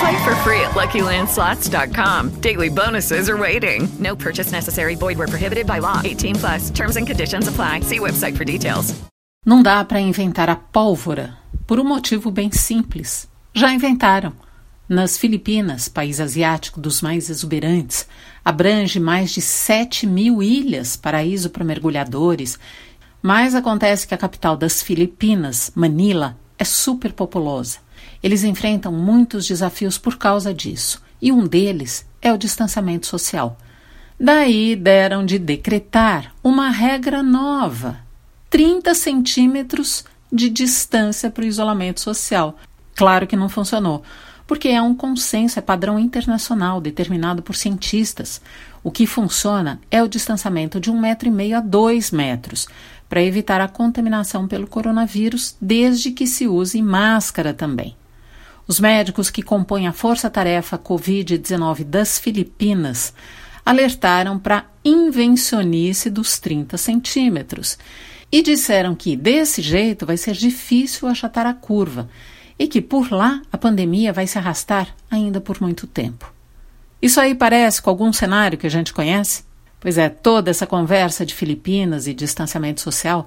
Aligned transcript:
Play 0.00 0.24
for 0.24 0.34
free 0.36 0.60
at 0.62 0.70
LuckyLandSlots.com. 0.70 2.40
Daily 2.40 2.70
bonuses 2.70 3.28
are 3.28 3.36
waiting. 3.36 3.86
No 3.98 4.16
purchase 4.16 4.50
necessary. 4.50 4.94
Void 4.96 5.18
where 5.18 5.28
prohibited 5.28 5.66
by 5.66 5.78
law. 5.78 6.00
18 6.02 6.36
plus. 6.36 6.70
Terms 6.70 6.96
and 6.96 7.06
conditions 7.06 7.48
apply. 7.48 7.80
See 7.80 7.98
website 7.98 8.34
for 8.36 8.44
details. 8.44 8.94
Não 9.44 9.62
dá 9.62 9.84
para 9.84 10.00
inventar 10.00 10.48
a 10.48 10.56
pólvora 10.56 11.36
por 11.66 11.78
um 11.78 11.84
motivo 11.84 12.30
bem 12.30 12.50
simples. 12.50 13.28
Já 13.54 13.72
inventaram. 13.72 14.32
Nas 14.88 15.18
Filipinas, 15.18 15.86
país 15.88 16.18
asiático 16.18 16.80
dos 16.80 17.00
mais 17.02 17.28
exuberantes, 17.30 18.06
abrange 18.44 18.98
mais 18.98 19.30
de 19.30 19.40
7 19.40 20.06
mil 20.06 20.42
ilhas, 20.42 20.96
paraíso 20.96 21.50
para 21.50 21.62
mergulhadores. 21.64 22.58
Mas 23.22 23.54
acontece 23.54 24.06
que 24.06 24.14
a 24.14 24.18
capital 24.18 24.56
das 24.56 24.82
Filipinas, 24.82 25.70
Manila, 25.74 26.36
é 26.58 26.64
superpopulosa. 26.64 27.78
Eles 28.22 28.44
enfrentam 28.44 28.92
muitos 28.92 29.46
desafios 29.46 29.96
por 29.96 30.16
causa 30.16 30.52
disso, 30.52 31.02
e 31.20 31.32
um 31.32 31.46
deles 31.46 32.06
é 32.20 32.32
o 32.32 32.38
distanciamento 32.38 33.06
social. 33.06 33.56
Daí 34.18 34.76
deram 34.76 35.24
de 35.24 35.38
decretar 35.38 36.34
uma 36.44 36.68
regra 36.68 37.22
nova: 37.22 37.98
30 38.50 38.94
centímetros 38.94 40.04
de 40.30 40.50
distância 40.50 41.30
para 41.30 41.42
o 41.42 41.46
isolamento 41.46 42.00
social. 42.00 42.56
Claro 42.94 43.26
que 43.26 43.36
não 43.36 43.48
funcionou, 43.48 44.02
porque 44.46 44.68
é 44.68 44.82
um 44.82 44.94
consenso, 44.94 45.58
é 45.58 45.62
padrão 45.62 45.98
internacional 45.98 46.80
determinado 46.80 47.40
por 47.40 47.56
cientistas. 47.56 48.42
O 48.82 48.90
que 48.90 49.06
funciona 49.06 49.80
é 49.90 50.02
o 50.02 50.08
distanciamento 50.08 50.78
de 50.78 50.90
um 50.90 51.00
metro 51.00 51.28
e 51.28 51.30
meio 51.30 51.56
a 51.56 51.60
dois 51.60 52.10
metros, 52.10 52.68
para 53.08 53.22
evitar 53.22 53.60
a 53.60 53.68
contaminação 53.68 54.46
pelo 54.46 54.66
coronavírus, 54.66 55.56
desde 55.60 56.10
que 56.10 56.26
se 56.26 56.46
use 56.46 56.82
máscara 56.82 57.54
também. 57.54 57.96
Os 58.66 58.78
médicos 58.78 59.30
que 59.30 59.42
compõem 59.42 59.86
a 59.86 59.92
Força-Tarefa 59.92 60.78
Covid-19 60.78 61.84
das 61.84 62.18
Filipinas 62.18 63.12
alertaram 63.64 64.38
para 64.38 64.64
invencionice 64.84 66.08
dos 66.08 66.38
30 66.38 66.76
centímetros 66.76 67.78
e 68.32 68.42
disseram 68.42 68.94
que, 68.94 69.16
desse 69.16 69.60
jeito, 69.60 70.06
vai 70.06 70.16
ser 70.16 70.34
difícil 70.34 71.08
achatar 71.08 71.46
a 71.46 71.54
curva 71.54 72.08
e 72.58 72.68
que 72.68 72.80
por 72.80 73.10
lá 73.10 73.42
a 73.50 73.58
pandemia 73.58 74.12
vai 74.12 74.26
se 74.26 74.38
arrastar 74.38 74.94
ainda 75.10 75.40
por 75.40 75.60
muito 75.60 75.86
tempo. 75.86 76.32
Isso 77.00 77.18
aí 77.18 77.34
parece 77.34 77.80
com 77.80 77.90
algum 77.90 78.12
cenário 78.12 78.58
que 78.58 78.66
a 78.66 78.70
gente 78.70 78.92
conhece? 78.92 79.44
Pois 79.80 79.96
é, 79.96 80.10
toda 80.10 80.50
essa 80.50 80.66
conversa 80.66 81.24
de 81.24 81.34
Filipinas 81.34 82.06
e 82.06 82.12
distanciamento 82.12 82.82
social 82.82 83.26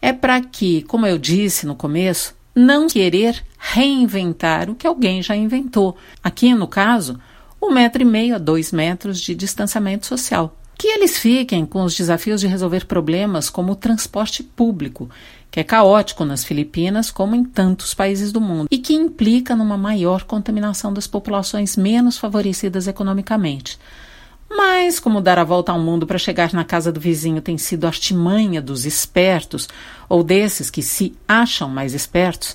é 0.00 0.12
para 0.12 0.40
que, 0.40 0.82
como 0.82 1.06
eu 1.06 1.18
disse 1.18 1.66
no 1.66 1.76
começo, 1.76 2.34
não 2.54 2.86
querer 2.86 3.42
reinventar 3.58 4.68
o 4.68 4.74
que 4.74 4.86
alguém 4.86 5.22
já 5.22 5.34
inventou. 5.36 5.96
Aqui, 6.22 6.52
no 6.54 6.66
caso, 6.66 7.18
um 7.60 7.70
metro 7.72 8.02
e 8.02 8.04
meio 8.04 8.34
a 8.34 8.38
dois 8.38 8.72
metros 8.72 9.20
de 9.20 9.34
distanciamento 9.34 10.06
social. 10.06 10.56
Que 10.76 10.88
eles 10.88 11.18
fiquem 11.18 11.64
com 11.64 11.84
os 11.84 11.94
desafios 11.94 12.40
de 12.40 12.46
resolver 12.46 12.86
problemas 12.86 13.48
como 13.48 13.72
o 13.72 13.76
transporte 13.76 14.42
público, 14.42 15.08
que 15.50 15.60
é 15.60 15.64
caótico 15.64 16.24
nas 16.24 16.44
Filipinas 16.44 17.10
como 17.10 17.36
em 17.36 17.44
tantos 17.44 17.94
países 17.94 18.32
do 18.32 18.40
mundo, 18.40 18.68
e 18.70 18.78
que 18.78 18.94
implica 18.94 19.54
numa 19.54 19.76
maior 19.76 20.24
contaminação 20.24 20.92
das 20.92 21.06
populações 21.06 21.76
menos 21.76 22.18
favorecidas 22.18 22.88
economicamente. 22.88 23.78
Mas, 24.54 25.00
como 25.00 25.20
dar 25.20 25.38
a 25.38 25.44
volta 25.44 25.72
ao 25.72 25.80
mundo 25.80 26.06
para 26.06 26.18
chegar 26.18 26.52
na 26.52 26.62
casa 26.62 26.92
do 26.92 27.00
vizinho 27.00 27.40
tem 27.40 27.56
sido 27.56 27.86
artimanha 27.86 28.60
dos 28.60 28.84
espertos, 28.84 29.68
ou 30.08 30.22
desses 30.22 30.68
que 30.68 30.82
se 30.82 31.14
acham 31.26 31.68
mais 31.68 31.94
espertos, 31.94 32.54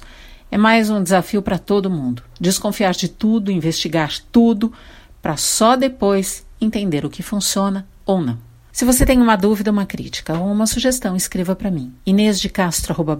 é 0.51 0.57
mais 0.57 0.91
um 0.91 1.01
desafio 1.01 1.41
para 1.41 1.57
todo 1.57 1.89
mundo. 1.89 2.21
Desconfiar 2.39 2.93
de 2.93 3.07
tudo, 3.07 3.51
investigar 3.51 4.11
tudo, 4.31 4.71
para 5.21 5.35
só 5.37 5.75
depois 5.75 6.45
entender 6.61 7.03
o 7.03 7.09
que 7.09 7.23
funciona 7.23 7.87
ou 8.05 8.21
não. 8.21 8.37
Se 8.71 8.85
você 8.85 9.03
tem 9.03 9.19
uma 9.19 9.35
dúvida, 9.35 9.71
uma 9.71 9.87
crítica 9.87 10.37
ou 10.37 10.51
uma 10.51 10.67
sugestão, 10.67 11.15
escreva 11.15 11.55
para 11.55 11.71
mim. 11.71 11.91
Inês 12.05 12.39
de 12.39 12.47
Castro, 12.47 12.93
arroba. 12.93 13.17